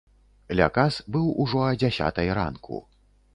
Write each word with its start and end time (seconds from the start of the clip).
Ля 0.59 0.69
кас 0.77 0.95
быў 1.17 1.27
ужо 1.43 1.61
а 1.67 1.69
дзясятай 1.85 2.33
ранку. 2.41 2.83